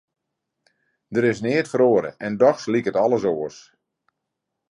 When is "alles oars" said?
3.03-3.57